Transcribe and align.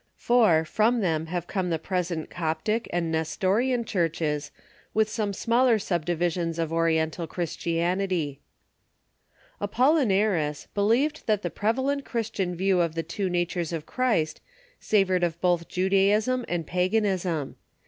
For, 0.17 0.65
from 0.65 1.01
them 1.01 1.27
have 1.27 1.45
come 1.45 1.69
the 1.69 1.77
present 1.77 2.31
Coptic 2.31 2.87
and 2.91 3.11
Nestorian 3.11 3.85
churches, 3.85 4.49
with 4.95 5.07
some 5.07 5.31
smaller 5.31 5.77
sub 5.77 6.05
divisions 6.07 6.57
of 6.57 6.73
Oriental 6.73 7.27
Christianity. 7.27 8.39
Apollinaris 9.61 10.65
believed 10.73 11.27
that 11.27 11.43
the 11.43 11.51
prevalent 11.51 12.03
Christian 12.03 12.55
view 12.55 12.81
of 12.81 12.95
the 12.95 13.03
two 13.03 13.29
natures 13.29 13.71
in 13.71 13.83
Christ 13.83 14.41
savored 14.79 15.23
of 15.23 15.39
both 15.39 15.67
Judaism 15.69 16.45
and 16.47 16.65
pagan 16.65 17.05
ism. 17.05 17.55